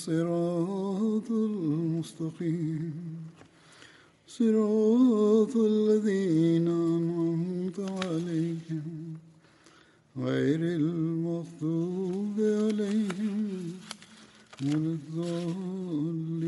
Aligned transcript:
الصراط 0.00 1.28
المستقيم 1.30 2.92
صراط 4.26 5.54
الذين 5.56 6.68
أنعمت 6.68 7.78
عليهم 7.80 8.86
غير 10.16 10.60
المغضوب 10.80 12.36
عليهم 12.40 13.72
ولا 14.64 14.92
الضالين 14.96 16.40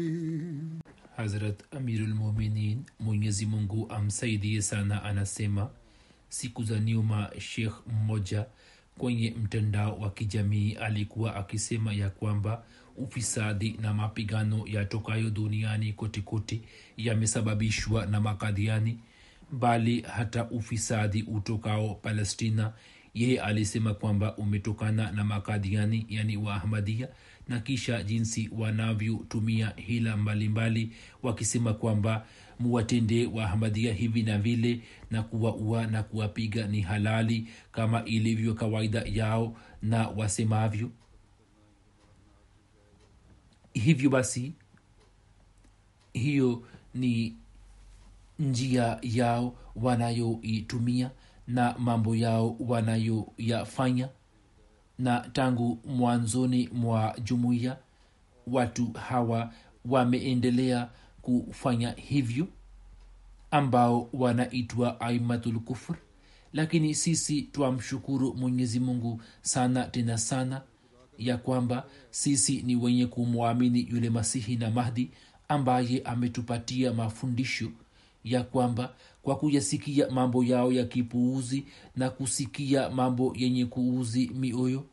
Hazrat 1.16 1.60
Amirulmuminin, 1.76 2.78
Mwenyezi 3.00 3.46
Mungu 3.46 3.86
amsaidie 3.90 4.62
sana, 4.62 5.02
anasema 5.02 5.70
siku 6.28 6.64
za 6.64 6.80
nyuma 6.80 7.30
Shekh 7.38 7.74
mmoja 7.86 8.46
kwenye 8.98 9.30
mtandao 9.30 9.98
wa 9.98 10.10
kijamii 10.10 10.72
alikuwa 10.72 11.36
akisema 11.36 11.92
ya 11.92 12.10
kwamba 12.10 12.62
ufisadi 12.96 13.78
na 13.80 13.94
mapigano 13.94 14.62
yatokayo 14.66 15.30
duniani 15.30 15.92
kotekote 15.92 16.60
yamesababishwa 16.96 18.06
na 18.06 18.20
makadhiani 18.20 18.98
bali 19.52 20.00
hata 20.00 20.44
ufisadi 20.50 21.22
utokao 21.22 21.94
palestina. 21.94 22.72
Yeye 23.14 23.40
alisema 23.40 23.94
kwamba 23.94 24.36
umetokana 24.36 25.12
na 25.12 25.24
makadhiani 25.24 26.06
yani 26.08 26.36
waahmadia 26.36 27.08
na 27.48 27.60
kisha 27.60 28.02
jinsi 28.02 28.50
wanavyotumia 28.52 29.72
hila 29.76 30.16
mbalimbali 30.16 30.84
mbali, 30.84 30.96
wakisema 31.22 31.74
kwamba 31.74 32.26
muwatende 32.60 33.26
waahmadia 33.26 33.92
hivi 33.92 34.22
na 34.22 34.38
vile 34.38 34.80
na 35.10 35.22
kuwaua 35.22 35.86
na 35.86 36.02
kuwapiga 36.02 36.66
ni 36.66 36.80
halali 36.80 37.48
kama 37.72 38.04
ilivyo 38.04 38.54
kawaida 38.54 39.02
yao 39.06 39.56
na 39.82 40.08
wasemavyo. 40.08 40.90
Hivyo 43.74 44.10
basi 44.10 44.52
hiyo 46.12 46.62
ni 46.94 47.36
njia 48.38 48.98
yao 49.02 49.56
wanayoitumia 49.76 51.10
na 51.46 51.74
mambo 51.78 52.16
yao 52.16 52.56
wanayoyafanya. 52.60 54.08
Na 54.98 55.20
tangu 55.20 55.78
mwanzoni 55.84 56.68
mwa 56.72 57.16
jumuiya 57.24 57.76
watu 58.46 58.92
hawa 58.92 59.52
wameendelea 59.84 60.88
kufanya 61.22 61.90
hivyo 61.90 62.46
ambao 63.50 64.08
wanaitwa 64.12 65.00
aimatulkufr 65.00 65.94
lakini 66.52 66.94
sisi 66.94 67.42
twamshukuru 67.42 68.34
mwenyezi 68.34 68.80
mungu 68.80 69.20
sana 69.42 69.84
tena 69.84 70.18
sana 70.18 70.62
ya 71.18 71.36
kwamba 71.36 71.86
sisi 72.10 72.62
ni 72.62 72.76
wenye 72.76 73.06
kumwamini 73.06 73.86
yule 73.90 74.10
masihi 74.10 74.56
na 74.56 74.70
mahdi 74.70 75.10
ambaye 75.48 76.02
ametupatia 76.04 76.92
mafundisho 76.92 77.70
ya 78.24 78.42
kwamba 78.42 78.94
kwa 79.22 79.36
kuyasikia 79.36 80.10
mambo 80.10 80.44
yao 80.44 80.72
ya 80.72 80.84
kipuuzi 80.84 81.64
na 81.96 82.10
kusikia 82.10 82.90
mambo 82.90 83.32
yenye 83.36 83.66
kuuzi 83.66 84.30
mioyo 84.34 84.84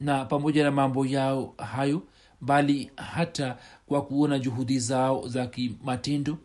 na 0.00 0.24
pamoja 0.24 0.64
na 0.64 0.70
mambo 0.70 1.06
yao 1.06 1.54
hayo 1.58 2.02
bali 2.42 2.90
hata 2.96 3.58
kwa 3.86 4.02
kuona 4.04 4.38
juhudi 4.38 4.78
zao 4.78 5.28
za 5.28 5.46
kimatendo 5.46 6.38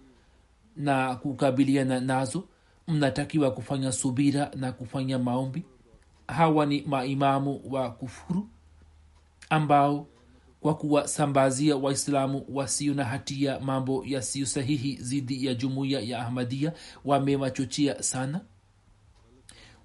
na 0.76 1.16
kukabiliana 1.16 2.00
nazo 2.00 2.44
mnatakiwa 2.88 3.52
kufanya 3.52 3.92
subira 3.92 4.52
na 4.56 4.72
kufanya 4.72 5.20
maombi. 5.20 5.64
Hawa 6.28 6.66
ni 6.66 6.82
maimamu 6.82 7.62
wa 7.70 7.92
kufuru 7.92 8.50
ambao 9.50 10.08
kwa 10.62 10.76
kuwasambazia 10.76 11.76
waislamu 11.76 12.46
wasio 12.50 12.94
na 12.94 13.04
hatia 13.06 13.60
mambo 13.60 14.04
yasiyo 14.06 14.46
sahihi 14.46 14.96
dhidi 14.96 15.46
ya 15.46 15.54
jumuiya 15.54 16.00
ya 16.00 16.20
ahmadia 16.20 16.74
wamewachochea 17.06 18.04
sana. 18.04 18.42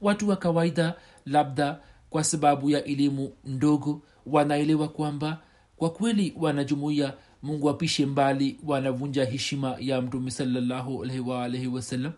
Watu 0.00 0.28
wa 0.28 0.36
kawaida 0.36 0.94
labda 1.26 1.80
kwa 2.10 2.24
sababu 2.24 2.70
ya 2.70 2.84
elimu 2.84 3.32
ndogo 3.44 4.02
wanaelewa 4.26 4.88
kwamba 4.88 5.40
kwa 5.82 5.90
kweli 5.90 6.34
wanajumuiya 6.36 7.14
mungu 7.42 7.70
apishe 7.70 8.06
mbali 8.06 8.58
wanavunja 8.66 9.24
heshima 9.24 9.76
ya 9.80 10.02
mtume 10.02 10.30
salallahu 10.30 11.02
alaihi 11.02 11.20
waalaihi 11.20 11.66
wasallam. 11.66 12.12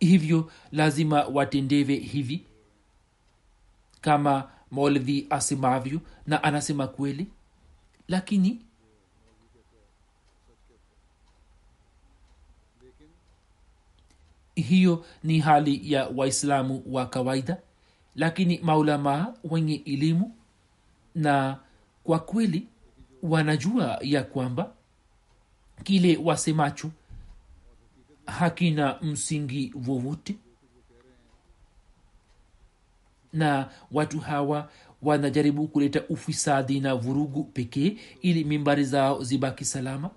Hivyo 0.00 0.52
lazima 0.72 1.24
watendewe 1.24 1.94
hivi 1.96 2.46
kama 4.00 4.50
maulvi 4.70 5.26
asemavyo 5.30 6.00
na 6.26 6.42
anasema 6.42 6.86
kweli. 6.86 7.26
Lakini 8.08 8.62
hiyo 14.54 15.04
ni 15.22 15.38
hali 15.38 15.92
ya 15.92 16.08
waislamu 16.08 16.82
wa 16.86 17.06
kawaida 17.06 17.58
lakini 18.14 18.58
maulamaa 18.58 19.34
wenye 19.44 19.74
elimu 19.74 20.36
na 21.14 21.58
kwa 22.04 22.18
kweli 22.18 22.68
wanajua 23.22 23.98
ya 24.02 24.22
kwamba 24.24 24.72
kile 25.84 26.16
wasemacho 26.16 26.90
hakina 28.26 28.98
msingi 29.02 29.74
wowote. 29.88 30.36
Na 33.32 33.70
watu 33.92 34.18
hawa 34.18 34.70
wanajaribu 35.02 35.68
kuleta 35.68 36.02
ufisadi 36.08 36.80
na 36.80 36.94
vurugu 36.94 37.44
pekee 37.44 37.96
ili 38.20 38.44
mimbari 38.44 38.84
zao 38.84 39.22
zibaki 39.24 39.64
salama. 39.64 40.10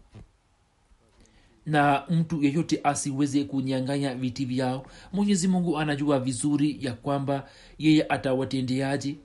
Na 1.66 2.04
mtu 2.10 2.44
yeyote 2.44 2.80
asiweze 2.84 3.44
kunyanganya 3.44 4.16
viti 4.16 4.46
vyao 4.46 4.86
mwenyezi 5.14 5.48
mungu 5.48 5.80
anajua 5.80 6.20
vizuri 6.20 6.78
ya 6.86 6.94
kwamba 6.94 7.50
yeye 7.78 8.06
atawatendeaje. 8.10 9.16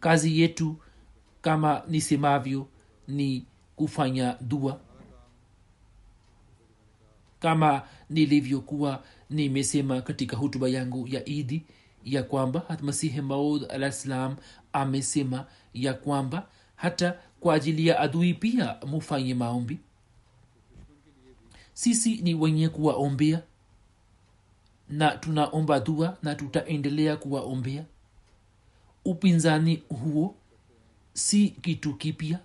Kazi 0.00 0.40
yetu 0.40 0.76
kama 1.42 1.82
nisemavyo 1.88 2.66
ni 3.08 3.44
kufanya 3.76 4.36
dua. 4.40 4.80
Kama 7.40 7.82
nilivyokuwa 8.10 9.02
nimesema 9.30 10.02
katika 10.02 10.36
hutuba 10.36 10.68
yangu 10.68 11.08
ya 11.08 11.24
idi 11.28 11.62
ya 12.04 12.22
kwamba 12.22 12.78
masihi 12.82 13.20
maud 13.20 13.66
alah 13.70 13.92
ssalam 13.92 14.36
amesema 14.72 15.46
ya 15.74 15.94
kwamba 15.94 16.46
hata 16.76 17.18
kwa 17.40 17.54
ajili 17.54 17.86
ya 17.86 18.00
adui 18.00 18.34
pia 18.34 18.76
mufanye 18.86 19.34
maombi. 19.34 19.78
Sisi 21.72 22.16
ni 22.16 22.34
wenye 22.34 22.68
kuwaombea 22.68 23.42
na 24.88 25.10
tunaomba 25.16 25.80
dua 25.80 26.16
na 26.22 26.34
tutaendelea 26.34 27.16
kuwaombea. 27.16 27.84
Upinzani 29.04 29.82
huo 29.88 30.34
si 31.18 31.48
kitu 31.48 31.94
kipya 31.94 32.38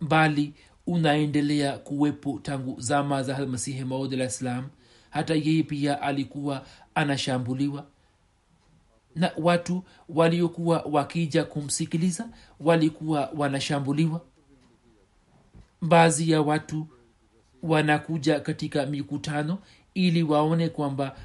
bali 0.00 0.54
unaendelea 0.86 1.78
kuwepo 1.78 2.38
tangu 2.42 2.80
zama 2.80 3.22
za 3.22 3.46
masihi 3.46 3.84
maud 3.84 4.14
alah 4.14 4.28
ssalam 4.30 4.68
hata 5.10 5.34
yeye 5.34 5.62
pia 5.62 6.02
alikuwa 6.02 6.66
anashambuliwa 6.94 7.86
na 9.16 9.30
watu 9.36 9.82
waliokuwa 10.08 10.82
wakija 10.90 11.44
kumsikiliza 11.44 12.28
walikuwa 12.60 13.30
wanashambuliwa. 13.36 14.20
Baadhi 15.82 16.30
ya 16.30 16.42
watu 16.42 16.86
wanakuja 17.62 18.40
katika 18.40 18.86
mikutano 18.86 19.58
ili 19.94 20.22
waone 20.22 20.68
kwamba 20.68 21.16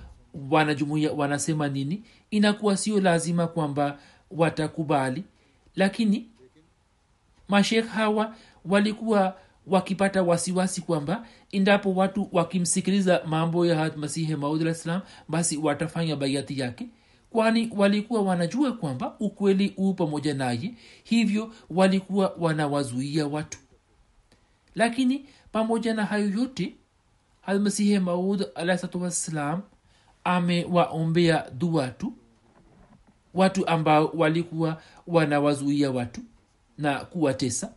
wanajumuia 0.52 1.12
wanasema 1.12 1.68
nini. 1.68 2.04
Inakuwa 2.32 2.78
sio 2.78 3.00
lazima 3.02 3.48
kwamba 3.48 4.00
watakubali 4.32 5.24
lakini 5.78 6.30
mashekh 7.48 7.88
hawa 7.88 8.36
walikuwa 8.66 9.38
wakipata 9.68 10.24
wasiwasi 10.24 10.82
kwamba 10.82 11.28
endapo 11.52 11.94
watu 11.96 12.30
wakimsikiliza 12.32 13.22
mambo 13.26 13.66
ya 13.66 13.76
hat 13.78 13.98
masihi 13.98 14.36
maud 14.36 14.74
salam 14.74 15.02
basi 15.30 15.58
watafanya 15.58 16.16
baiati 16.16 16.60
yake. 16.60 16.88
Kwani 17.30 17.70
walikuwa 17.76 18.22
wanajua 18.22 18.72
kwamba 18.74 19.16
ukweli 19.20 19.68
huu 19.76 19.94
pamoja 19.94 20.34
naye 20.34 20.76
hivyo 21.04 21.54
walikuwa 21.70 22.36
wanawazuia 22.40 23.28
watu. 23.28 23.58
Lakini 24.76 25.26
pamoja 25.52 25.94
na 25.94 26.06
hayo 26.06 26.30
yote 26.30 26.76
almasihi 27.46 28.00
maud 28.00 28.46
alahsatu 28.56 29.02
wassalam 29.02 29.62
amewaombea 30.24 31.50
dua 31.58 31.88
tu 31.88 32.14
watu 33.38 33.68
ambao 33.68 34.12
walikuwa 34.14 34.82
wanawazuia 35.08 35.92
watu 35.92 36.22
na 36.78 37.00
kuwatesa. 37.06 37.72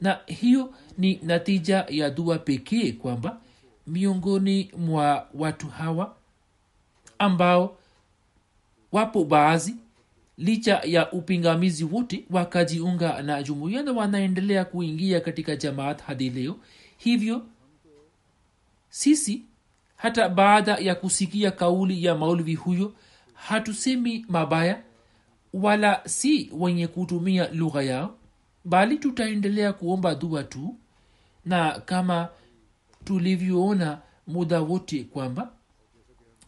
Na 0.00 0.18
hiyo 0.26 0.74
ni 0.98 1.20
natija 1.22 1.86
ya 1.88 2.10
dua 2.10 2.38
pekee 2.38 2.92
kwamba 2.92 3.40
miongoni 3.86 4.70
mwa 4.78 5.26
watu 5.34 5.66
hawa 5.68 6.16
ambao 7.18 7.76
wapo 8.92 9.24
baadhi 9.24 9.74
licha 10.38 10.80
ya 10.84 11.12
upingamizi 11.12 11.84
wote 11.84 12.24
wakajiunga 12.30 13.22
na 13.22 13.42
jumuiya 13.42 13.82
na 13.82 13.92
wanaendelea 13.92 14.64
kuingia 14.64 15.20
katika 15.20 15.56
jamaat 15.56 16.02
hadi 16.02 16.30
leo. 16.30 16.56
Hivyo 16.98 17.42
sisi 18.90 19.42
hata 19.96 20.28
baada 20.28 20.74
ya 20.76 20.94
kusikia 20.94 21.50
kauli 21.50 22.04
ya 22.04 22.14
maulvi 22.14 22.54
huyo 22.54 22.92
hatusemi 23.34 24.26
mabaya 24.28 24.82
wala 25.54 26.02
si 26.08 26.50
wenye 26.52 26.86
kutumia 26.86 27.48
lugha 27.52 27.82
yao 27.82 28.14
bali 28.64 28.98
tutaendelea 28.98 29.72
kuomba 29.72 30.14
dua 30.14 30.44
tu 30.44 30.76
na 31.44 31.80
kama 31.80 32.28
tulivyoona 33.04 33.98
muda 34.26 34.60
wote 34.60 35.04
kwamba 35.04 35.52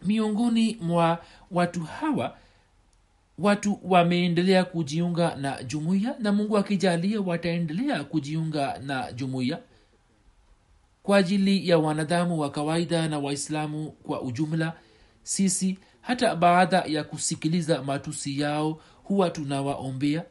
miongoni 0.05 0.77
mwa 0.81 1.25
watu 1.51 1.81
hawa 1.81 2.37
watu 3.39 3.79
wameendelea 3.85 4.65
kujiunga 4.65 5.35
na 5.37 5.63
jumuiya 5.63 6.15
na 6.19 6.33
mungu 6.33 6.59
akijalia 6.59 7.21
wataendelea 7.21 8.05
kujiunga 8.05 8.79
na 8.79 9.13
jumuiya 9.13 9.59
kwa 11.03 11.17
ajili 11.19 11.69
ya 11.69 11.79
wanadamu 11.79 12.39
wa 12.41 12.51
kawaida 12.51 13.09
na 13.09 13.19
waislamu 13.19 13.91
kwa 13.91 14.23
ujumla 14.23 14.73
sisi 15.23 15.79
hata 16.09 16.37
baada 16.37 16.79
ya 16.87 17.05
kusikiliza 17.05 17.83
matusi 17.83 18.41
yao 18.41 18.81
huwa 19.05 19.31
tunawaombea. 19.31 20.25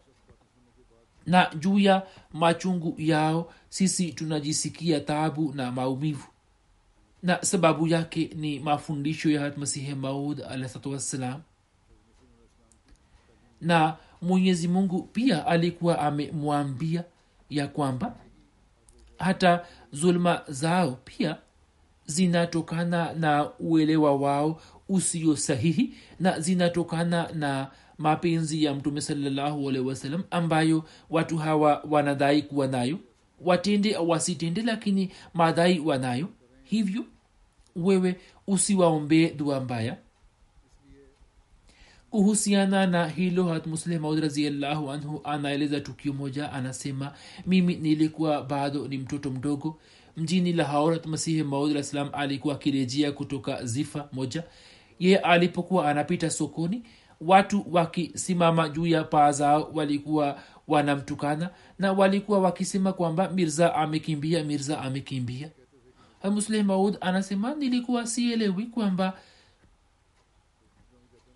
Na 1.26 1.52
juu 1.60 1.80
ya 1.80 2.08
machungu 2.34 2.96
yao 2.98 3.54
sisi 3.70 4.12
tunajisikia 4.14 5.00
taabu 5.00 5.54
na 5.54 5.72
maumivu. 5.72 6.28
Na 7.24 7.44
sababu 7.44 7.88
yake 7.88 8.30
ni 8.36 8.60
mafundisho 8.60 9.30
ya 9.30 9.54
masihi 9.58 9.96
maud 9.96 10.42
alahsatu 10.42 11.00
na 13.62 13.96
mwenyezi 14.22 14.68
mungu 14.68 15.04
pia 15.04 15.46
alikuwa 15.48 16.00
amemwambia 16.00 17.04
ya 17.50 17.68
kwamba 17.68 18.16
hata 19.20 19.66
zulma 19.92 20.42
zao 20.48 20.92
pia 21.06 21.38
zinatokana 22.06 23.14
na 23.14 23.50
uelewa 23.60 24.16
wao 24.16 24.62
usio 24.90 25.36
sahihi 25.36 25.94
na 26.20 26.40
zinatokana 26.40 27.30
na 27.34 27.72
mapenzi 27.98 28.64
ya 28.64 28.74
mtume 28.74 29.02
salallahu 29.02 29.70
alehi 29.70 29.86
wasallam 29.86 30.24
ambayo 30.32 30.84
watu 31.10 31.38
hawa 31.38 31.84
wanadhai 31.90 32.42
kuwa 32.42 32.68
nayo. 32.68 33.00
Watende 33.42 33.96
au 33.96 34.10
wasitende 34.10 34.62
lakini 34.62 35.12
madhai 35.34 35.80
wanayo. 35.80 36.30
Hivyo 36.64 37.06
wewe 37.76 38.16
usiwaombee 38.48 39.30
dua 39.30 39.60
mbaya. 39.60 39.98
Kuhusiana 42.10 42.88
na 42.88 43.08
hilo 43.08 43.44
hat 43.44 43.66
raziallahu 44.22 44.92
anhu 44.92 45.22
anaeleza 45.24 45.80
tukio 45.80 46.14
moja. 46.14 46.52
Anasema 46.52 47.14
mimi 47.46 47.76
nilikuwa 47.76 48.44
bado 48.44 48.88
ni 48.88 48.98
mtoto 48.98 49.32
mdogo. 49.32 49.80
Mjini 50.18 50.54
lahaur 50.54 50.94
hatmasihi 50.94 51.44
maud 51.44 51.72
alah 51.72 51.84
salam 51.84 52.10
alikuwa 52.14 52.56
akirejea 52.56 53.12
kutoka 53.12 53.66
zifa 53.66 54.10
moja 54.12 54.44
ye 55.00 55.18
alipokuwa 55.18 55.90
anapita 55.90 56.30
sokoni 56.30 56.84
watu 57.22 57.66
wakisimama 57.72 58.70
juu 58.70 58.88
ya 58.88 59.04
paa 59.04 59.32
zao 59.32 59.72
walikuwa 59.74 60.40
wanamtukana 60.68 61.50
na 61.80 61.94
walikuwa 61.94 62.40
wakisema 62.40 62.94
kwamba 62.94 63.30
mirza 63.30 63.76
amekimbia 63.76 64.44
mirza 64.44 64.82
amekimbia. 64.82 65.50
Musleh 66.24 66.66
maud 66.66 66.98
anasema 67.02 67.56
nilikuwa 67.56 68.08
sielewi 68.08 68.66
kwamba 68.66 69.14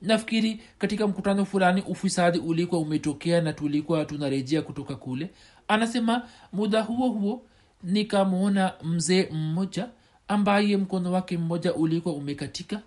nafikiri 0.02 0.62
katika 0.78 1.08
mkutano 1.08 1.46
fulani 1.46 1.82
ufisadi 1.82 2.40
ulikuwa 2.40 2.82
umetokea 2.82 3.42
na 3.42 3.54
tulikuwa 3.54 4.06
tunarejea 4.06 4.62
kutoka 4.62 4.96
kule. 4.96 5.30
Anasema 5.68 6.28
muda 6.54 6.82
huo 6.82 7.10
huo 7.10 7.42
nikamwona 7.84 8.74
mzee 8.84 9.30
mmoja 9.32 9.90
ambaye 10.28 10.78
mkono 10.78 11.12
wake 11.12 11.38
mmoja 11.38 11.74
ulikuwa 11.74 12.16
umekatika 12.16 12.82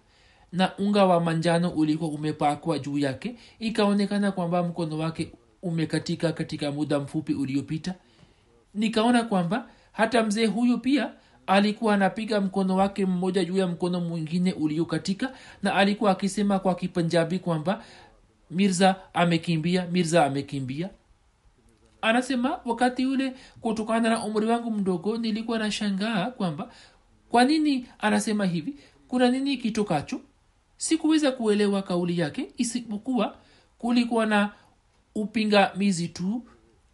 na 0.55 0.77
unga 0.79 1.05
wa 1.05 1.21
manjano 1.21 1.71
ulikuwa 1.71 2.11
umepakwa 2.11 2.79
juu 2.79 2.99
yake. 2.99 3.37
Ikaonekana 3.59 4.33
kwamba 4.33 4.63
mkono 4.63 4.99
wake 4.99 5.33
umekatika 5.63 6.33
katika 6.33 6.73
muda 6.73 7.01
mfupi 7.01 7.35
uliopita. 7.35 7.95
Nikaona 8.75 9.23
kwamba 9.23 9.69
hata 9.93 10.23
mzee 10.23 10.47
huyu 10.47 10.79
pia 10.79 11.11
alikuwa 11.47 11.95
anapiga 11.95 12.41
mkono 12.41 12.77
wake 12.77 13.07
mmoja 13.07 13.45
juu 13.45 13.57
ya 13.57 13.67
mkono 13.67 14.01
mwingine 14.01 14.53
uliokatika 14.53 15.33
na 15.63 15.75
alikuwa 15.75 16.11
akisema 16.11 16.59
kwa 16.59 16.75
kipanjabi 16.75 17.39
kwamba 17.39 17.85
mirza 18.51 18.97
amekimbia 19.15 19.87
mirza 19.87 20.25
amekimbia. 20.27 20.91
Anasema 22.03 22.61
wakati 22.65 23.07
ule 23.07 23.33
kutokana 23.61 24.11
na 24.11 24.25
umri 24.25 24.47
wangu 24.47 24.71
mdogo 24.71 25.17
nilikuwa 25.17 25.59
nashangaa 25.59 26.27
kwamba 26.31 26.71
kwa 27.31 27.45
nini 27.45 27.87
anasema 27.99 28.47
hivi? 28.47 28.75
Kuna 29.09 29.31
nini 29.31 29.57
kitokacho 29.57 30.21
sikuweza 30.77 31.33
kuelewa 31.33 31.83
kauli 31.83 32.19
yake 32.19 32.53
isipokuwa 32.57 33.37
kulikuwa 33.79 34.27
na 34.27 34.53
upingamizi 35.15 36.09
tu 36.09 36.43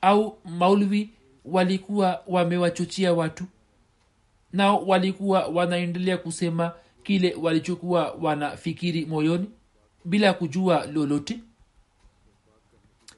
au 0.00 0.38
maulvi 0.44 1.10
walikuwa 1.44 2.22
wamewachochea 2.26 3.12
watu 3.12 3.44
nao 4.52 4.86
walikuwa 4.86 5.46
wanaendelea 5.46 6.18
kusema 6.18 6.72
kile 7.02 7.34
walichokuwa 7.34 8.12
wanafikiri 8.12 9.06
moyoni 9.06 9.50
bila 10.04 10.32
kujua 10.32 10.86
lolote. 10.86 11.40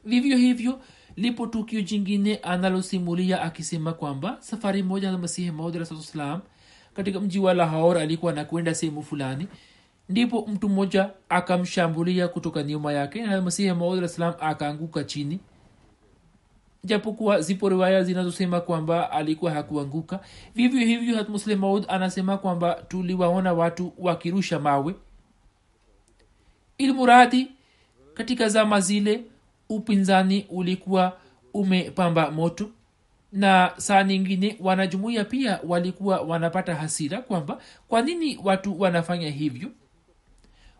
Vivyo 0.05 0.37
hivyo 0.37 0.81
lipo 1.17 1.47
tukio 1.47 1.81
jingine 1.81 2.37
analosimulia 2.37 3.43
akisema 3.43 3.93
kwamba 3.93 4.37
safari 4.41 4.83
moja 4.83 5.11
na 5.13 5.19
masihi 5.19 5.51
maud 5.51 5.87
katika 6.95 7.21
mji 7.21 7.39
wa 7.39 7.55
lahor 7.55 7.99
alikuwa 7.99 8.33
anakwenda 8.33 8.75
sehemu 8.75 9.03
fulani 9.03 9.49
ndipo 10.13 10.47
mtu 10.47 10.69
mmoja 10.69 11.11
akamshambulia 11.29 12.29
kutoka 12.29 12.63
nyuma 12.63 12.93
yake 12.93 13.23
na 13.27 13.43
masihi 13.43 13.73
maud 13.73 14.11
akaanguka 14.41 15.05
chini. 15.05 15.41
Japokuwa 16.85 17.41
zipo 17.41 17.69
riwaya 17.69 18.03
zinazosema 18.05 18.61
kwamba 18.61 19.11
alikuwa 19.11 19.53
hakuanguka. 19.53 20.21
Vivyo 20.55 20.81
hivyo 20.81 21.17
hat 21.17 21.47
maud 21.47 21.85
anasema 21.89 22.39
kwamba 22.39 22.75
tuliwaona 22.75 23.53
watu 23.53 23.93
wakirusha 23.99 24.59
mawe. 24.59 24.95
Ilmuradi 26.79 27.51
katika 28.15 28.49
zama 28.49 28.81
zile 28.81 29.25
upinzani 29.69 30.47
ulikuwa 30.51 31.17
umepamba 31.55 32.31
moto. 32.31 32.71
Na 33.33 33.73
saa 33.77 34.05
nyingine 34.05 34.57
wanajumuia 34.61 35.25
pia 35.25 35.61
walikuwa 35.67 36.21
wanapata 36.21 36.75
hasira 36.75 37.23
kwamba 37.23 37.59
kwa 37.89 38.03
nini 38.03 38.39
watu 38.45 38.81
wanafanya 38.81 39.31
hivyo 39.31 39.69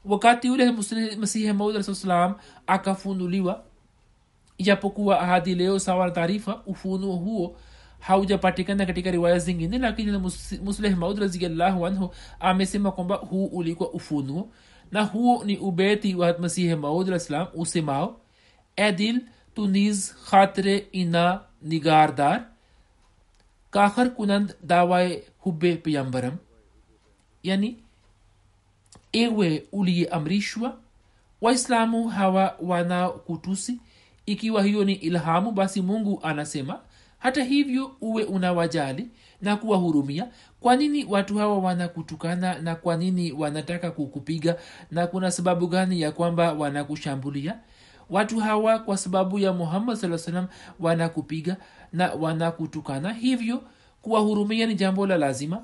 wakati 0.05 0.51
ule 0.51 0.73
masihi 1.17 1.53
maud 1.53 1.75
alah 1.75 1.95
salam 1.95 2.35
akafunuliwa 2.67 3.65
ijapokuwa 4.59 5.21
ahadi 5.21 5.55
leo 5.55 5.79
sawa 5.79 6.05
na 6.07 6.11
taarifa 6.11 6.63
ufunuo 6.67 7.17
huo 7.17 7.57
haujapatikana 8.01 8.87
katika 8.87 9.11
riwaya 9.11 9.39
zingine 9.39 9.79
lakini 9.79 10.19
musleh 10.63 10.97
maud 10.97 11.19
raziallahu 11.19 11.87
anhu 11.87 12.15
amesema 12.41 12.93
kwamba 12.93 13.17
huu 13.17 13.47
ulikuwa 13.47 13.91
ufunuo 13.91 14.51
na 14.93 15.03
huo 15.03 15.45
ni 15.45 15.57
ubeti 15.57 16.15
wa 16.15 16.39
masihi 16.39 16.75
maud 16.75 17.09
alah 17.09 17.21
salam 17.21 17.47
usemao 17.55 18.21
edil 18.77 19.21
dil 19.57 19.93
tu 19.93 19.95
khatre 20.31 20.87
ina 20.93 21.41
nigardar 21.63 22.45
kakhar 23.71 24.11
kunand 24.15 24.55
dawaye 24.63 25.25
hubbe 25.39 25.77
peyambaram 25.77 26.37
yani 27.43 27.82
ewe 29.13 29.67
uliyeamrishwa 29.73 30.77
waislamu 31.41 32.09
hawa 32.09 32.57
wana 32.63 33.09
kutusi 33.09 33.79
ikiwa 34.27 34.63
hiyo 34.63 34.85
ni 34.85 34.93
ilhamu 34.93 35.53
basi 35.53 35.83
mungu 35.83 36.21
anasema 36.23 36.81
hata 37.19 37.45
hivyo 37.45 37.97
uwe 38.01 38.25
unawajali 38.25 39.09
na 39.43 39.57
kuwahurumia. 39.57 40.29
Kwa 40.61 40.77
nini 40.77 41.05
watu 41.05 41.39
hawa 41.39 41.59
wanakutukana 41.59 42.59
na 42.59 42.75
kwa 42.75 42.97
nini 42.97 43.33
wanataka 43.33 43.91
kukupiga? 43.91 44.57
Na 44.91 45.07
kuna 45.07 45.31
sababu 45.31 45.67
gani 45.67 46.01
ya 46.01 46.13
kwamba 46.13 46.53
wanakushambulia? 46.53 47.59
Watu 48.11 48.39
hawa 48.41 48.79
kwa 48.79 48.97
sababu 48.97 49.39
ya 49.39 49.53
muhammad 49.53 49.97
saa 49.97 50.19
salam 50.19 50.47
wanakupiga 50.81 51.57
na 51.93 52.13
wanakutukana. 52.13 53.13
Hivyo 53.13 53.63
kuwahurumia 54.03 54.67
ni 54.67 54.75
jambo 54.75 55.07
la 55.07 55.17
lazima 55.19 55.63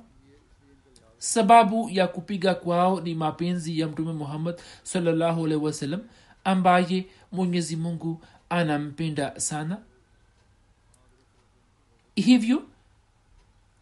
sababu 1.18 1.90
ya 1.90 2.08
kupiga 2.08 2.54
kwao 2.54 3.00
ni 3.00 3.14
mapenzi 3.14 3.80
ya 3.80 3.88
mtume 3.88 4.12
muhammad 4.12 4.60
salllahu 4.82 5.44
alaihi 5.44 5.64
wasallam 5.64 6.00
ambaye 6.44 7.06
mwenyezi 7.32 7.76
mungu 7.76 8.20
anampenda 8.50 9.40
sana. 9.40 9.78
Hivyo 12.14 12.62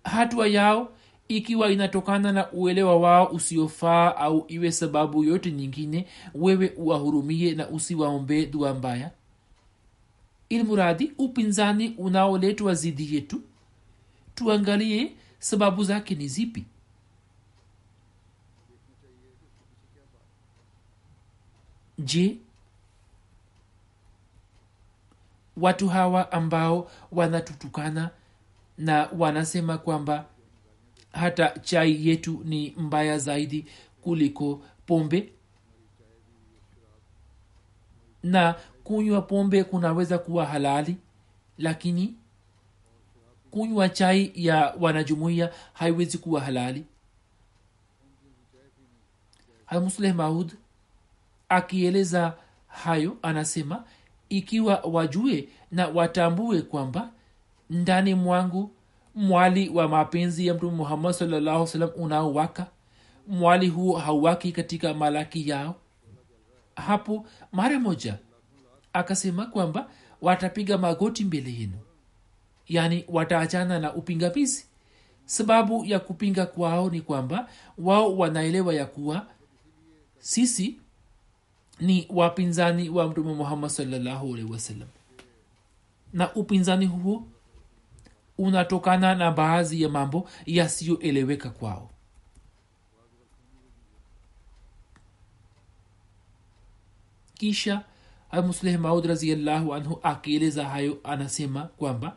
hatua 0.04 0.46
yao 0.48 0.92
ikiwa 1.28 1.70
inatokana 1.70 2.32
na 2.32 2.52
uelewa 2.52 2.96
wao 2.96 3.26
usiofaa 3.26 4.16
au 4.16 4.44
iwe 4.48 4.72
sababu 4.72 5.24
yote 5.24 5.52
nyingine 5.52 6.06
wewe 6.34 6.72
uwahurumie 6.76 7.54
na 7.54 7.68
usiwaombee 7.68 8.46
dua 8.46 8.74
mbaya. 8.74 9.10
Ilmuradi 10.48 11.12
upinzani 11.18 11.94
unaoletwa 11.98 12.74
zidi 12.74 13.14
yetu. 13.14 13.40
Tuangalie 14.34 15.12
sababu 15.38 15.84
zake 15.84 16.14
ni 16.14 16.28
zipi 16.28 16.64
je 21.98 22.38
watu 25.56 25.88
hawa 25.88 26.32
ambao 26.32 26.90
wanatutukana 27.12 28.10
na 28.78 29.08
wanasema 29.18 29.78
kwamba 29.78 30.26
hata 31.12 31.48
chai 31.48 32.08
yetu 32.08 32.42
ni 32.44 32.70
mbaya 32.76 33.18
zaidi 33.18 33.66
kuliko 34.02 34.62
pombe? 34.86 35.32
Na 38.22 38.54
kunywa 38.84 39.22
pombe 39.22 39.64
kunaweza 39.64 40.18
kuwa 40.18 40.46
halali 40.46 40.96
lakini 41.58 42.14
kunywa 43.50 43.88
chai 43.88 44.32
ya 44.34 44.74
wanajumuiya 44.80 45.52
haiwezi 45.72 46.18
kuwa 46.18 46.40
halali. 46.40 46.84
Hamusleh 49.66 50.14
maud 50.14 50.52
akieleza 51.48 52.34
hayo 52.68 53.16
anasema 53.22 53.84
ikiwa 54.28 54.76
wajue 54.80 55.48
na 55.70 55.88
watambue 55.88 56.62
kwamba 56.62 57.10
ndani 57.70 58.14
mwangu 58.14 58.70
mwali 59.14 59.68
wa 59.68 59.88
mapenzi 59.88 60.46
ya 60.46 60.54
mtume 60.54 60.76
muhammad 60.76 61.12
salllahu 61.12 61.66
salam 61.66 61.90
unaowaka 61.96 62.66
mwali 63.28 63.68
huo 63.68 63.98
hauwaki 63.98 64.52
katika 64.52 64.94
malaki 64.94 65.48
yao. 65.48 65.74
Hapo 66.76 67.26
mara 67.52 67.80
moja 67.80 68.18
akasema 68.92 69.46
kwamba 69.46 69.90
watapiga 70.22 70.78
magoti 70.78 71.24
mbele 71.24 71.52
yenu 71.52 71.78
yaani 72.68 73.04
wataachana 73.08 73.78
na 73.78 73.94
upingamizi. 73.94 74.66
Sababu 75.24 75.84
ya 75.84 76.00
kupinga 76.00 76.46
kwao 76.46 76.90
ni 76.90 77.00
kwamba 77.00 77.48
wao 77.78 78.16
wanaelewa 78.18 78.74
ya 78.74 78.86
kuwa 78.86 79.26
sisi 80.18 80.76
ni 81.80 82.06
wapinzani 82.10 82.88
wa 82.88 83.08
mtume 83.08 83.34
muhammad 83.34 83.70
salllahu 83.70 84.34
alaihi 84.34 84.52
wasallam. 84.52 84.88
Na 86.12 86.34
upinzani 86.34 86.86
huo 86.86 87.26
unatokana 88.38 89.14
na 89.14 89.30
baadhi 89.30 89.82
ya 89.82 89.88
mambo 89.88 90.28
yasiyoeleweka 90.46 91.50
kwao. 91.50 91.90
Kisha 97.34 97.84
musleh 98.32 98.78
maud 98.78 99.04
raziallahu 99.06 99.74
anhu 99.74 100.00
akieleza 100.02 100.64
hayo 100.68 100.98
anasema 101.04 101.62
kwamba 101.62 102.16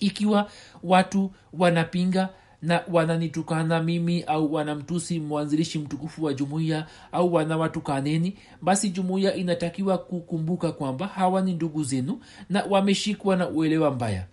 ikiwa 0.00 0.50
watu 0.82 1.32
wanapinga 1.52 2.28
na 2.64 2.82
wananitukana 2.92 3.82
mimi 3.82 4.22
au 4.22 4.54
wanamtusi 4.54 5.20
mwanzilishi 5.20 5.78
mtukufu 5.78 6.24
wa 6.24 6.34
jumuiya 6.34 6.86
au 7.12 7.34
wanawatukaneni 7.34 8.38
basi 8.62 8.90
jumuiya 8.90 9.34
inatakiwa 9.34 9.98
kukumbuka 9.98 10.72
kwamba 10.72 11.06
hawa 11.06 11.42
ni 11.42 11.52
ndugu 11.54 11.84
zenu 11.84 12.20
na 12.50 12.64
wameshikwa 12.64 13.36
na 13.36 13.48
uelewa 13.48 13.90
mbaya. 13.90 14.26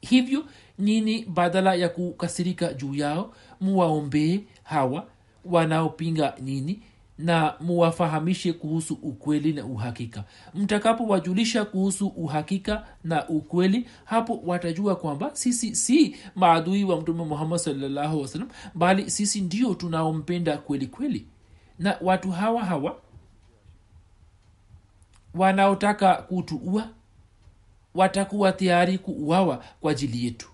Hivyo 0.00 0.44
nini 0.78 1.24
badala 1.24 1.74
ya 1.74 1.88
kukasirika 1.88 2.74
juu 2.74 2.94
yao? 2.94 3.34
Muwaombee 3.60 4.40
hawa 4.62 5.06
wanaopinga 5.44 6.34
nini 6.40 6.82
na 7.22 7.54
muwafahamishe 7.60 8.52
kuhusu 8.52 8.94
ukweli 8.94 9.52
na 9.52 9.64
uhakika. 9.64 10.24
Mtakapowajulisha 10.54 11.64
kuhusu 11.64 12.06
uhakika 12.06 12.86
na 13.04 13.28
ukweli 13.28 13.88
hapo 14.04 14.40
watajua 14.44 14.96
kwamba 14.96 15.30
sisi 15.36 15.76
si 15.76 16.16
maadui 16.34 16.84
wa 16.84 17.00
mtume 17.00 17.24
muhammad 17.24 17.58
salllahu 17.58 18.20
wasalam 18.22 18.48
bali 18.74 19.10
sisi 19.10 19.40
ndio 19.40 19.74
tunaompenda 19.74 20.58
kweli 20.58 20.86
kweli. 20.86 21.26
Na 21.78 21.98
watu 22.00 22.30
hawa 22.30 22.64
hawa 22.64 22.98
wanaotaka 25.34 26.14
kutuua 26.14 26.88
watakuwa 27.94 28.52
tayari 28.52 28.98
kuuawa 28.98 29.64
kwa 29.80 29.90
ajili 29.92 30.24
yetu. 30.24 30.48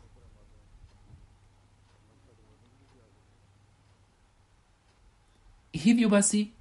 Hivyo 5.72 6.08
basi 6.08 6.52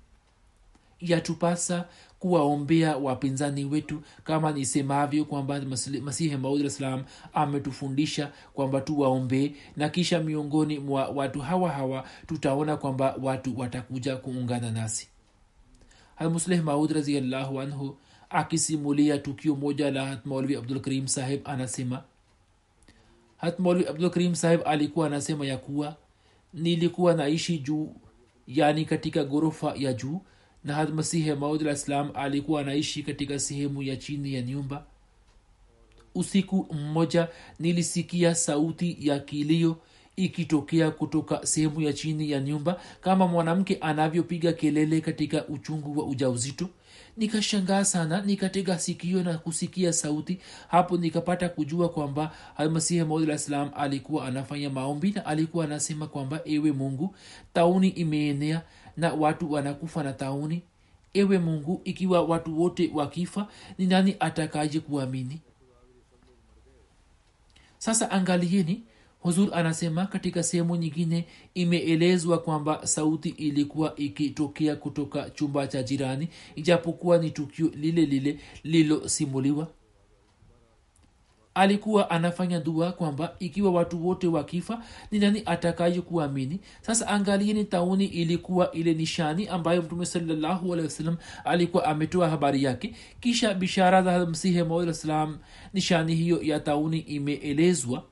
yatupasa 1.01 1.85
kuwaombea 2.19 2.97
wapinzani 2.97 3.65
wetu 3.65 4.01
kama 4.23 4.51
nisemavyo 4.51 5.25
kwamba 5.25 5.61
masihi 6.01 6.37
maud 6.37 6.67
salam 6.67 7.03
ametufundisha 7.33 8.31
kwamba 8.53 8.81
tuwaombee 8.81 9.51
na 9.75 9.89
kisha 9.89 10.19
miongoni 10.19 10.79
mwa 10.79 11.07
watu 11.07 11.39
hawa 11.41 11.69
hawa 11.71 12.07
tutaona 12.27 12.77
kwamba 12.77 13.15
watu 13.21 13.59
watakuja 13.59 14.15
kuungana 14.17 14.71
nasi. 14.71 15.07
Hamusleh 16.15 16.63
maud 16.63 16.91
raziallahu 16.91 17.61
anhu 17.61 17.97
akisimulia 18.29 19.17
tukio 19.17 19.55
moja 19.55 19.91
la 19.91 20.05
hatmaulvi 20.05 20.55
abdulkarim 20.55 21.07
saheb 21.07 21.41
anasema 21.45 22.03
hatmaulvi 23.37 23.87
abdulkarim 23.87 24.35
saheb 24.35 24.61
alikuwa 24.65 25.07
anasema 25.07 25.45
ya 25.45 25.57
kuwa 25.57 25.95
nilikuwa 26.53 27.13
naishi 27.13 27.59
juu 27.59 27.95
yani 28.47 28.85
katika 28.85 29.23
ghorofa 29.23 29.73
ya 29.75 29.93
juu 29.93 30.21
na 30.67 30.73
hadmasihi 30.73 31.33
maud 31.33 31.61
alah 31.61 31.75
salam 31.75 32.11
alikuwa 32.13 32.61
anaishi 32.61 33.03
katika 33.03 33.39
sehemu 33.39 33.83
ya 33.83 33.95
chini 33.95 34.33
ya 34.33 34.41
nyumba. 34.41 34.83
Usiku 36.15 36.67
mmoja 36.73 37.27
nilisikia 37.59 38.35
sauti 38.35 38.97
ya 38.99 39.19
kilio 39.19 39.77
ikitokea 40.15 40.91
kutoka 40.91 41.45
sehemu 41.45 41.81
ya 41.81 41.93
chini 41.93 42.31
ya 42.31 42.39
nyumba 42.39 42.81
kama 43.01 43.27
mwanamke 43.27 43.75
anavyopiga 43.81 44.53
kelele 44.53 45.01
katika 45.01 45.47
uchungu 45.47 45.99
wa 45.99 46.05
ujauzito. 46.05 46.69
Nikashangaa 47.17 47.85
sana 47.85 48.21
nikatega 48.21 48.79
sikio 48.79 49.23
na 49.23 49.37
kusikia 49.37 49.93
sauti. 49.93 50.39
Hapo 50.67 50.97
nikapata 50.97 51.49
kujua 51.49 51.89
kwamba 51.89 52.31
almasihi 52.57 53.03
maudlah 53.03 53.37
salam 53.37 53.69
alikuwa 53.75 54.25
anafanya 54.27 54.69
maombi 54.69 55.11
na 55.11 55.25
alikuwa 55.25 55.65
anasema 55.65 56.07
kwamba 56.07 56.39
ewe 56.45 56.71
mungu 56.71 57.15
tauni 57.53 57.87
imeenea 57.87 58.61
na 58.97 59.13
watu 59.13 59.51
wanakufa 59.51 60.03
na 60.03 60.13
tauni. 60.13 60.61
Ewe 61.13 61.39
mungu 61.39 61.81
ikiwa 61.83 62.21
watu 62.21 62.61
wote 62.61 62.91
wakifa 62.93 63.47
ni 63.77 63.85
nani 63.87 64.15
atakaje 64.19 64.79
kuamini? 64.79 65.41
Sasa 67.77 68.11
angalieni 68.11 68.83
huzur 69.19 69.49
anasema 69.55 70.05
katika 70.05 70.43
sehemu 70.43 70.75
nyingine 70.75 71.25
imeelezwa 71.53 72.37
kwamba 72.37 72.87
sauti 72.87 73.29
ilikuwa 73.29 73.95
ikitokea 73.95 74.75
kutoka 74.75 75.29
chumba 75.29 75.67
cha 75.67 75.83
jirani 75.83 76.27
ijapokuwa 76.55 77.17
ni 77.17 77.31
tukio 77.31 77.67
lile 77.75 78.05
lile 78.05 78.39
lililosimuliwa 78.63 79.67
alikuwa 81.57 82.09
anafanya 82.09 82.59
dua 82.59 82.91
kwamba 82.91 83.35
ikiwa 83.39 83.71
watu 83.71 84.07
wote 84.07 84.27
wakifa 84.27 84.83
ni 85.11 85.19
nani 85.19 85.43
atakaye 85.45 86.01
kuamini? 86.01 86.59
Sasa 86.81 87.07
angalieni 87.07 87.63
tauni 87.65 88.05
ilikuwa 88.05 88.71
ile 88.71 88.93
nishani 88.93 89.47
ambayo 89.47 89.81
mtume 89.81 90.05
salallahu 90.05 90.75
alikuwa 91.45 91.85
ametoa 91.85 92.29
habari 92.29 92.63
yake. 92.63 92.95
Kisha 93.19 93.53
bishara 93.53 94.01
za 94.01 94.25
msihe 94.25 94.63
maud 94.63 94.95
nishani 95.73 96.15
hiyo 96.15 96.41
ya 96.43 96.59
tauni 96.59 96.99
imeelezwa 96.99 98.03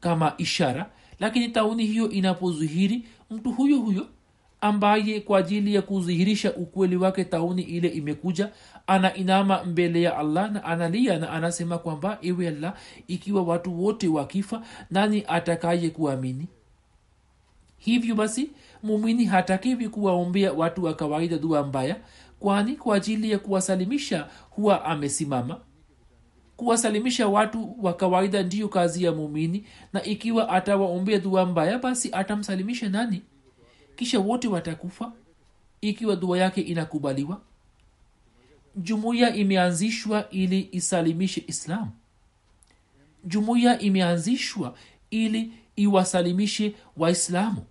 kama 0.00 0.34
ishara. 0.38 0.90
Lakini 1.20 1.48
tauni 1.48 1.86
hiyo 1.86 2.10
inapozuhiri 2.10 3.04
mtu 3.30 3.52
huyo 3.52 3.76
huyo 3.78 4.06
ambaye 4.60 5.20
kwa 5.20 5.38
ajili 5.38 5.74
ya 5.74 5.82
kudhihirisha 5.82 6.54
ukweli 6.54 6.96
wake 6.96 7.24
tauni 7.24 7.62
ile 7.62 7.88
imekuja 7.88 8.50
anainama 8.86 9.64
mbele 9.64 10.02
ya 10.02 10.18
allah 10.18 10.50
na 10.52 10.64
analia 10.64 11.18
na 11.18 11.30
anasema 11.30 11.78
kwamba 11.78 12.18
ewe 12.22 12.48
allah 12.48 12.74
ikiwa 13.08 13.42
watu 13.42 13.84
wote 13.84 14.08
wakifa 14.08 14.62
nani 14.90 15.24
atakaye 15.28 15.90
kuamini? 15.90 16.46
Hivyo 17.78 18.14
basi 18.14 18.50
mumini 18.82 19.24
hatakiwi 19.24 19.88
kuwaombea 19.88 20.52
watu 20.52 20.84
wa 20.84 20.94
kawaida 20.94 21.38
dua 21.38 21.62
mbaya 21.66 21.96
kwani 22.40 22.76
kwa 22.76 22.96
ajili 22.96 23.30
ya 23.30 23.38
kuwasalimisha 23.38 24.28
huwa 24.50 24.84
amesimama. 24.84 25.60
Kuwasalimisha 26.56 27.28
watu 27.28 27.76
wa 27.82 27.94
kawaida 27.94 28.42
ndiyo 28.42 28.68
kazi 28.68 29.04
ya 29.04 29.12
mumini 29.12 29.64
na 29.92 30.04
ikiwa 30.04 30.48
atawaombea 30.48 31.18
dua 31.18 31.46
mbaya 31.46 31.78
basi 31.78 32.08
atamsalimisha 32.12 32.88
nani 32.88 33.22
kisha 33.96 34.18
wote 34.20 34.48
watakufa 34.48 35.12
ikiwa 35.80 36.16
dua 36.16 36.38
yake 36.38 36.60
inakubaliwa. 36.60 37.40
Jumuiya 38.76 39.34
imeanzishwa 39.34 40.30
ili 40.30 40.68
isalimishe 40.72 41.44
islam. 41.46 41.90
Jumuiya 43.24 43.78
imeanzishwa 43.78 44.78
ili 45.10 45.52
iwasalimishe 45.76 46.74
waislamu. 46.96 47.64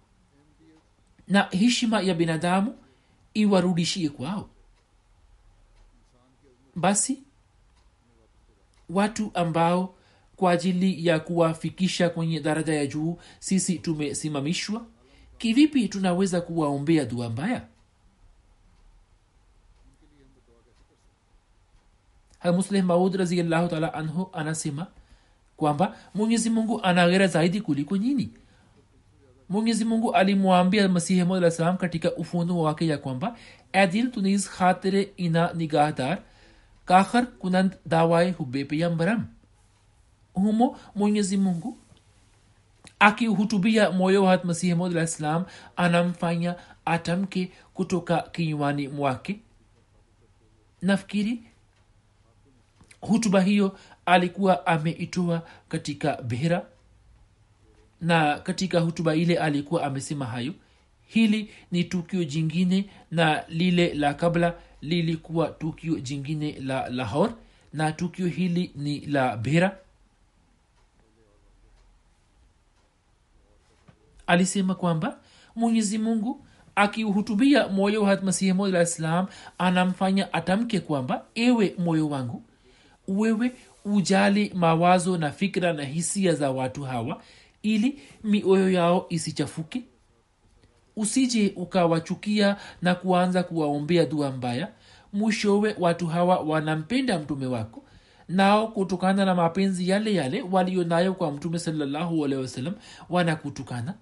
Na 1.27 1.43
heshima 1.43 2.01
ya 2.01 2.13
binadamu 2.13 2.75
iwarudishie 3.33 4.09
kwao. 4.09 4.49
Basi 6.75 7.23
watu 8.89 9.31
ambao 9.33 9.95
kwa 10.35 10.51
ajili 10.51 11.07
ya 11.07 11.19
kuwafikisha 11.19 12.09
kwenye 12.09 12.39
daraja 12.39 12.73
ya 12.73 12.87
juu 12.87 13.17
sisi 13.39 13.79
tumesimamishwa 13.79 14.85
kivipi 15.37 15.87
tunaweza 15.87 16.41
kuwaombea 16.41 17.05
dua 17.05 17.29
mbaya? 17.29 17.61
Musleh 22.45 22.83
maud 22.83 23.15
raziallahu 23.15 23.67
taala 23.67 23.93
anhu 23.93 24.29
anasema 24.33 24.87
kwamba 25.57 25.97
mwenyezi 26.15 26.49
mungu 26.49 26.81
anaghera 26.83 27.27
zaidi 27.27 27.61
kuliko 27.61 27.97
nyini 27.97 28.29
mwenyezi 29.49 29.85
mungu 29.85 30.13
alimwambia 30.13 30.89
masihi 30.89 31.23
mod 31.23 31.37
alah 31.37 31.51
salam 31.51 31.77
katika 31.77 32.15
ufunuo 32.15 32.63
wake 32.63 32.87
ya 32.87 32.97
kwamba 32.97 33.37
adil 33.73 34.11
tuniz 34.11 34.49
khatire 34.49 35.13
ina 35.17 35.53
nigahdar 35.53 36.19
kahar 36.85 37.27
kunand 37.27 37.77
dawaye 37.85 38.31
hube 38.31 38.65
peyambaram 38.65 39.27
humo 40.33 40.77
mwenyezi 40.95 41.37
mungu 41.37 41.77
akihutubia 43.05 43.91
moyo 43.91 44.23
wa 44.23 44.39
masihi 44.43 44.73
mod 44.73 44.91
alah 44.91 45.07
ssalam 45.07 45.45
anamfanya 45.75 46.55
atamke 46.85 47.51
kutoka 47.73 48.21
kinywani 48.21 48.87
mwake. 48.87 49.39
Nafikiri 50.81 51.43
hutuba 53.01 53.41
hiyo 53.41 53.77
alikuwa 54.05 54.67
ameitoa 54.67 55.41
katika 55.69 56.21
behra 56.21 56.65
na 58.01 58.39
katika 58.39 58.79
hutuba 58.79 59.15
ile 59.15 59.37
alikuwa 59.37 59.83
amesema 59.83 60.25
hayo. 60.25 60.53
Hili 61.07 61.49
ni 61.71 61.83
tukio 61.83 62.23
jingine 62.23 62.89
na 63.11 63.43
lile 63.49 63.93
la 63.93 64.13
kabla 64.13 64.53
lilikuwa 64.81 65.47
tukio 65.47 65.99
jingine 65.99 66.59
la 66.59 66.89
lahor 66.89 67.33
na 67.73 67.91
tukio 67.91 68.27
hili 68.27 68.71
ni 68.75 68.99
la 68.99 69.37
behra 69.37 69.77
alisema 74.27 74.75
kwamba 74.75 75.17
mwenyezi 75.55 75.97
mungu 75.97 76.45
akiuhutubia 76.75 77.67
moyo 77.67 78.03
wa 78.03 78.21
masihi 78.21 78.53
anamfanya 79.57 80.33
atamke 80.33 80.79
kwamba 80.79 81.25
ewe 81.35 81.75
moyo 81.77 82.09
wangu 82.09 82.43
wewe 83.07 83.51
ujali 83.85 84.51
mawazo 84.55 85.17
na 85.17 85.31
fikra 85.31 85.73
na 85.73 85.83
hisia 85.83 86.33
za 86.35 86.51
watu 86.51 86.83
hawa 86.83 87.21
ili 87.63 87.99
mioyo 88.23 88.69
yao 88.71 89.05
isichafuke? 89.09 89.81
Usije 90.95 91.53
ukawachukia 91.55 92.57
na 92.81 92.95
kuanza 92.95 93.43
kuwaombea 93.43 94.05
dua 94.05 94.31
mbaya. 94.31 94.67
Mwishowe 95.13 95.75
watu 95.79 96.07
hawa 96.07 96.39
wanampenda 96.39 97.19
mtume 97.19 97.45
wako 97.45 97.83
nao 98.29 98.67
kutokana 98.67 99.25
na 99.25 99.35
mapenzi 99.35 99.89
yale 99.89 100.13
yale 100.13 100.41
walio 100.41 100.83
nayo 100.83 101.13
kwa 101.13 101.31
mtume 101.31 101.59
salallahu 101.59 102.19
wanakutukana 103.09 103.93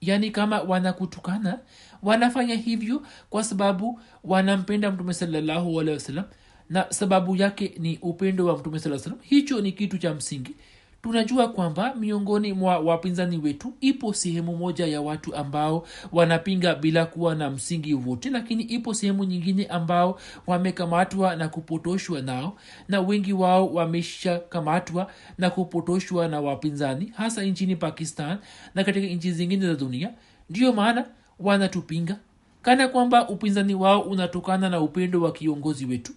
yaani 0.00 0.30
kama 0.30 0.60
wanakutukana 0.62 1.58
wanafanya 2.02 2.54
hivyo 2.54 3.02
kwa 3.30 3.44
sababu 3.44 4.00
wanampenda 4.24 4.90
mtume 4.90 5.14
salallahu 5.14 5.80
alehi 5.80 5.94
wasalam 5.96 6.24
na 6.70 6.86
sababu 6.90 7.36
yake 7.36 7.74
ni 7.78 7.98
upendo 8.02 8.46
wa 8.46 8.58
mtume 8.58 8.78
saa 8.78 8.98
salam 8.98 9.18
hicho 9.22 9.60
ni 9.60 9.72
kitu 9.72 9.98
cha 9.98 10.14
msingi 10.14 10.54
tunajua 11.02 11.48
kwamba 11.48 11.94
miongoni 11.94 12.52
mwa 12.52 12.78
wapinzani 12.78 13.38
wetu 13.38 13.72
ipo 13.80 14.12
sehemu 14.12 14.56
moja 14.56 14.86
ya 14.86 15.00
watu 15.00 15.36
ambao 15.36 15.86
wanapinga 16.12 16.74
bila 16.74 17.06
kuwa 17.06 17.34
na 17.34 17.50
msingi 17.50 17.94
wote 17.94 18.30
lakini 18.30 18.62
ipo 18.62 18.94
sehemu 18.94 19.24
nyingine 19.24 19.66
ambao 19.66 20.20
wamekamatwa 20.46 21.36
na 21.36 21.48
kupotoshwa 21.48 22.20
nao 22.22 22.56
na 22.88 23.00
wengi 23.00 23.32
wao 23.32 23.66
wameshakamatwa 23.74 25.10
na 25.38 25.50
kupotoshwa 25.50 26.28
na 26.28 26.40
wapinzani 26.40 27.12
hasa 27.16 27.42
nchini 27.42 27.76
pakistan 27.76 28.38
na 28.74 28.84
katika 28.84 29.06
nchi 29.06 29.32
zingine 29.32 29.66
za 29.66 29.74
dunia. 29.74 30.10
Ndiyo 30.50 30.72
maana 30.72 31.04
wanatupinga 31.38 32.16
kana 32.62 32.88
kwamba 32.88 33.28
upinzani 33.28 33.74
wao 33.74 34.00
unatokana 34.00 34.68
na 34.68 34.80
upendo 34.80 35.22
wa 35.22 35.32
kiongozi 35.32 35.84
wetu 35.86 36.12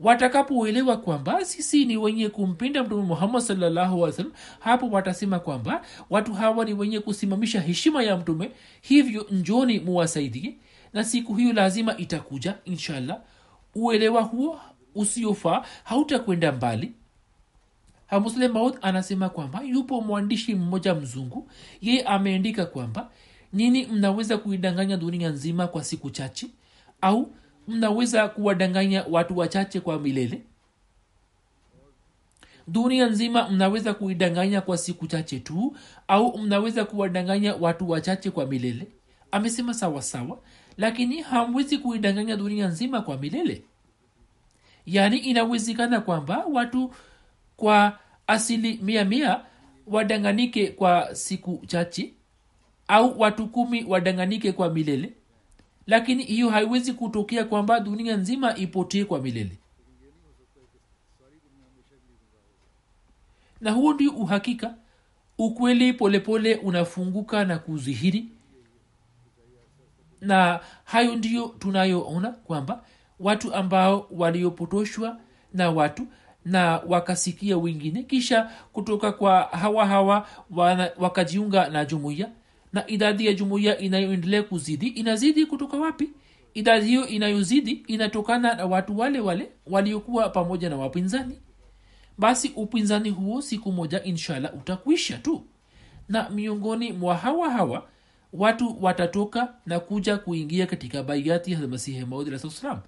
watakapoelewa 0.00 0.96
kwamba 0.96 1.44
sisi 1.44 1.84
ni 1.84 1.96
wenye 1.96 2.28
kumpenda 2.28 2.84
mtume 2.84 3.02
muhammad 3.02 3.42
salllahu 3.42 4.04
alih 4.04 4.16
salam 4.16 4.32
hapo 4.60 4.88
watasema 4.90 5.38
kwamba 5.38 5.84
watu 6.10 6.34
hawa 6.34 6.64
ni 6.64 6.72
wenye 6.74 7.00
kusimamisha 7.00 7.60
heshima 7.60 8.02
ya 8.02 8.16
mtume 8.16 8.50
hivyo 8.80 9.26
njoni 9.30 9.80
muwasaidie 9.80 10.56
na 10.92 11.04
siku 11.04 11.34
hiyo 11.34 11.52
lazima 11.52 11.96
itakuja 11.96 12.58
inshallah. 12.64 13.20
Uelewa 13.74 14.22
huo 14.22 14.60
usiofaa 14.94 15.64
hautakwenda 15.84 16.52
mbali. 16.52 16.92
Maud 18.52 18.78
anasema 18.82 19.28
kwamba 19.28 19.60
yupo 19.62 20.00
mwandishi 20.00 20.54
mmoja 20.54 20.94
mzungu 20.94 21.50
yeye 21.80 22.02
ameandika 22.02 22.66
kwamba 22.66 23.10
nini 23.52 23.86
mnaweza 23.86 24.38
kuidanganya 24.38 24.96
dunia 24.96 25.28
nzima 25.28 25.66
kwa 25.66 25.84
siku 25.84 26.10
chache? 26.10 26.46
Au 27.00 27.32
mnaweza 27.70 28.28
kuwadanganya 28.28 29.04
watu 29.10 29.38
wachache 29.38 29.80
kwa 29.80 29.98
milele? 29.98 30.42
Dunia 32.68 33.06
nzima 33.06 33.48
mnaweza 33.48 33.94
kuidanganya 33.94 34.60
kwa 34.60 34.78
siku 34.78 35.06
chache 35.06 35.40
tu 35.40 35.76
au 36.08 36.38
mnaweza 36.38 36.84
kuwadanganya 36.84 37.54
watu 37.54 37.90
wachache 37.90 38.30
kwa 38.30 38.46
milele? 38.46 38.86
Amesema 39.32 39.74
sawasawa 39.74 40.38
lakini 40.78 41.20
hamwezi 41.22 41.78
kuidanganya 41.78 42.36
dunia 42.36 42.68
nzima 42.68 43.00
kwa 43.02 43.16
milele. 43.18 43.62
Yaani 44.86 45.18
inawezekana 45.18 46.00
kwamba 46.00 46.44
watu 46.52 46.94
kwa 47.56 47.98
asili 48.26 48.78
mia 48.82 49.04
mia 49.04 49.40
wadanganike 49.86 50.66
kwa 50.68 51.14
siku 51.14 51.62
chache 51.66 52.12
au 52.88 53.20
watu 53.20 53.46
kumi 53.48 53.84
wadanganike 53.84 54.52
kwa 54.52 54.70
milele 54.70 55.12
lakini 55.90 56.24
hiyo 56.24 56.50
haiwezi 56.50 56.92
kutokea 56.92 57.44
kwamba 57.44 57.80
dunia 57.80 58.16
nzima 58.16 58.56
ipotee 58.56 59.04
kwa 59.04 59.20
milele. 59.20 59.58
Na 63.60 63.70
huo 63.70 63.92
ndio 63.92 64.10
uhakika. 64.12 64.74
Ukweli 65.38 65.92
polepole 65.92 66.50
pole 66.50 66.66
unafunguka 66.66 67.44
na 67.44 67.58
kuzihiri. 67.58 68.26
Na 70.20 70.60
hayo 70.84 71.16
ndiyo 71.16 71.54
tunayoona 71.58 72.30
kwamba 72.30 72.84
watu 73.20 73.54
ambao 73.54 74.06
waliopotoshwa 74.10 75.18
na 75.54 75.70
watu 75.70 76.06
na 76.44 76.82
wakasikia 76.86 77.58
wengine 77.58 78.02
kisha 78.02 78.50
kutoka 78.72 79.12
kwa 79.12 79.42
hawa 79.42 79.86
hawa 79.86 80.28
wana, 80.50 80.90
wakajiunga 80.98 81.68
na 81.68 81.84
jumuiya 81.84 82.28
na 82.72 82.86
idadi 82.86 83.26
ya 83.26 83.32
jumuiya 83.32 83.78
inayoendelea 83.78 84.42
kuzidi 84.42 84.86
inazidi 84.88 85.46
kutoka 85.46 85.76
wapi? 85.76 86.10
Idadi 86.54 86.86
hiyo 86.86 87.06
inayozidi 87.06 87.70
inatokana 87.86 88.54
na 88.54 88.66
watu 88.66 88.98
wale 88.98 89.20
wale 89.20 89.50
waliokuwa 89.66 90.28
pamoja 90.28 90.70
na 90.70 90.76
wapinzani. 90.76 91.38
Basi 92.18 92.52
upinzani 92.56 93.10
huo 93.10 93.42
siku 93.42 93.72
moja 93.72 94.02
inshallah 94.02 94.54
utakwisha 94.54 95.18
tu. 95.18 95.44
Na 96.08 96.30
miongoni 96.30 96.92
mwa 96.92 97.16
hawa 97.16 97.50
hawa 97.50 97.88
watu 98.32 98.76
watatoka 98.80 99.54
na 99.66 99.80
kuja 99.80 100.16
kuingia 100.18 100.66
katika 100.66 101.02
baiati 101.02 101.52
ya 101.52 101.58
masihi 101.68 102.04
maud 102.04 102.28
alah 102.28 102.40
salam. 102.40 102.78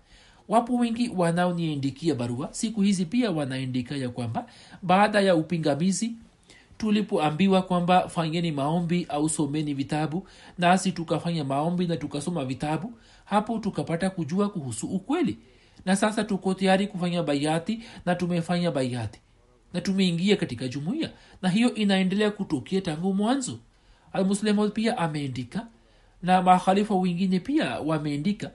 Wapo 0.48 0.76
wengi 0.76 1.10
wanaoniandikia 1.16 2.14
barua. 2.14 2.48
Siku 2.52 2.82
hizi 2.82 3.04
pia 3.06 3.30
wanaandika 3.30 3.96
ya 3.96 4.08
kwamba 4.08 4.46
baada 4.82 5.20
ya 5.20 5.34
upingamizi 5.36 6.12
tulipoambiwa 6.78 7.62
kwamba 7.62 8.08
fanyeni 8.08 8.52
maombi 8.52 9.06
au 9.08 9.28
someni 9.28 9.74
vitabu 9.74 10.28
nasi 10.58 10.92
tukafanya 10.92 11.44
maombi 11.44 11.86
na 11.86 11.96
tukasoma 11.96 12.44
vitabu 12.44 12.92
hapo 13.24 13.58
tukapata 13.58 14.10
kujua 14.10 14.48
kuhusu 14.48 14.86
ukweli. 14.86 15.38
Na 15.84 15.96
sasa 15.96 16.24
tuko 16.24 16.54
tayari 16.54 16.86
kufanya 16.86 17.22
baiati 17.22 17.80
na 18.06 18.14
tumefanya 18.14 18.70
baiati 18.70 19.20
na 19.72 19.80
tumeingia 19.80 20.36
katika 20.36 20.68
jumuiya. 20.68 21.10
Na 21.42 21.48
hiyo 21.48 21.74
inaendelea 21.74 22.30
kutokea 22.30 22.80
tangu 22.80 23.14
mwanzo. 23.14 23.58
Almuslim 24.12 24.70
pia 24.70 24.98
ameandika 24.98 25.66
na 26.22 26.42
makhalifa 26.42 26.94
wengine 26.94 27.40
pia 27.40 27.80
wameandika. 27.80 28.50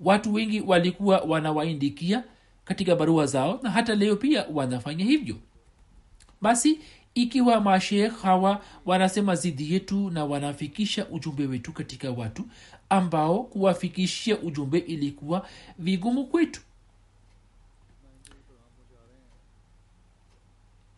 Watu 0.00 0.34
wengi 0.34 0.60
walikuwa 0.60 1.18
wanawaindikia 1.20 2.24
katika 2.64 2.96
barua 2.96 3.26
zao 3.26 3.60
na 3.62 3.70
hata 3.70 3.94
leo 3.94 4.16
pia 4.16 4.46
wanafanya 4.52 5.04
hivyo. 5.04 5.36
Basi 6.40 6.78
ikiwa 7.14 7.60
mashekh 7.60 8.22
hawa 8.22 8.64
wanasema 8.86 9.34
zidi 9.36 9.72
yetu 9.72 10.10
na 10.10 10.24
wanafikisha 10.24 11.08
ujumbe 11.08 11.46
wetu 11.46 11.72
katika 11.72 12.10
watu 12.10 12.44
ambao 12.88 13.42
kuwafikishia 13.42 14.38
ujumbe 14.38 14.78
ilikuwa 14.78 15.46
vigumu 15.78 16.26
kwetu. 16.26 16.60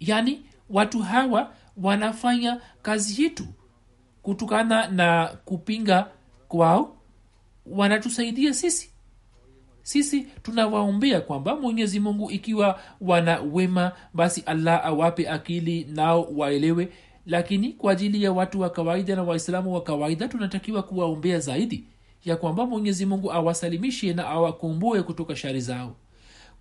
Yaani 0.01 0.43
watu 0.71 0.99
hawa 1.03 1.55
wanafanya 1.77 2.61
kazi 2.83 3.23
yetu 3.23 3.47
kutokana 4.23 4.89
na 4.89 5.27
kupinga 5.45 6.11
kwao 6.49 6.97
wanatusaidia 7.67 8.55
sisi 8.55 8.91
sisi 9.91 10.27
tunawaombea 10.43 11.21
kwamba 11.21 11.57
mwenyezi 11.57 12.01
mungu 12.01 12.31
ikiwa 12.31 12.81
wana 13.01 13.41
wema 13.41 13.93
basi 14.15 14.43
allah 14.47 14.87
awape 14.87 15.29
akili 15.29 15.85
nao 15.85 16.29
waelewe 16.37 16.89
lakini 17.27 17.73
kwa 17.73 17.93
ajili 17.93 18.23
ya 18.23 18.33
watu 18.33 18.61
wa 18.61 18.71
kawaida 18.71 19.17
na 19.17 19.23
waislamu 19.23 19.75
wa 19.75 19.83
kawaida 19.83 20.29
tunatakiwa 20.29 20.83
kuwaombea 20.83 21.39
zaidi 21.41 21.85
ya 22.25 22.37
kwamba 22.37 22.67
mwenyezi 22.67 23.07
mungu 23.07 23.33
awasalimishe 23.33 24.13
na 24.13 24.27
awakomboe 24.27 25.03
kutoka 25.03 25.37
shari 25.37 25.61
zao 25.61 25.97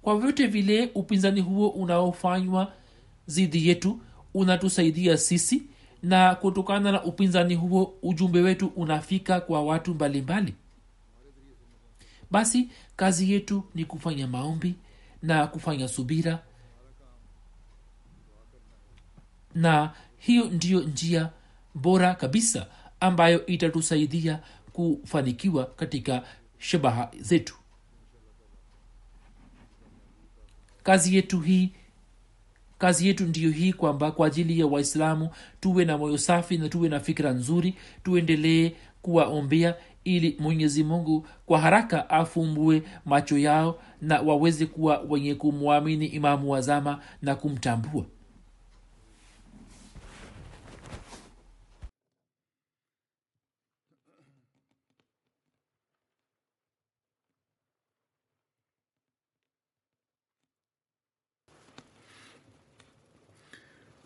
kwa 0.02 0.20
vyote 0.20 0.48
vile 0.48 0.90
upinzani 0.96 1.42
huo 1.42 1.70
unaofanywa 1.70 2.74
zidi 3.26 3.68
yetu 3.68 4.00
unatusaidia 4.34 5.18
sisi 5.18 5.64
na 6.04 6.36
kutokana 6.36 6.92
na 6.92 7.04
upinzani 7.04 7.56
huo 7.56 7.94
ujumbe 8.04 8.42
wetu 8.42 8.72
unafika 8.76 9.42
kwa 9.42 9.64
watu 9.64 9.94
mbalimbali 9.94 10.42
mbali. 10.42 10.54
Basi 12.32 12.70
kazi 12.96 13.32
yetu 13.34 13.64
ni 13.76 13.86
kufanya 13.86 14.28
maombi 14.28 14.76
na 15.22 15.48
kufanya 15.48 15.88
subira. 15.88 16.44
Na 19.56 19.94
hiyo 20.18 20.46
ndiyo 20.50 20.80
njia 20.82 21.30
bora 21.76 22.16
kabisa 22.16 22.68
ambayo 23.00 23.46
itatusaidia 23.46 24.40
kufanikiwa 24.74 25.66
katika 25.66 26.24
shabaha 26.58 27.12
zetu. 27.20 27.56
Kazi 30.84 31.16
yetu 31.16 31.40
hii 31.40 31.72
kazi 32.78 33.08
yetu 33.08 33.26
ndiyo 33.26 33.52
hii 33.52 33.74
kwamba 33.74 34.12
kwa 34.12 34.28
ajili 34.28 34.60
ya 34.60 34.68
waislamu 34.68 35.30
tuwe 35.60 35.86
na 35.86 35.98
moyo 35.98 36.18
safi 36.18 36.58
na 36.58 36.70
tuwe 36.70 36.90
na 36.90 37.00
fikira 37.00 37.32
nzuri 37.32 37.76
tuendelee 38.04 38.72
kuwaombea 39.02 39.76
ili 40.09 40.37
mwenyezi 40.41 40.85
mungu 40.85 41.27
kwa 41.47 41.59
haraka 41.61 42.11
afumbue 42.11 42.83
macho 43.05 43.39
yao 43.39 43.79
na 44.01 44.21
waweze 44.21 44.67
kuwa 44.67 44.99
wenye 45.09 45.35
kumwamini 45.35 46.07
imamu 46.07 46.51
wazama 46.51 47.01
na 47.23 47.35
kumtambua 47.35 48.05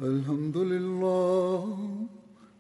الحمد 0.00 0.56
لله 0.56 1.66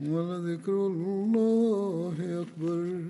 ولذكر 0.00 0.86
الله 0.86 2.16
أكبر 2.42 3.02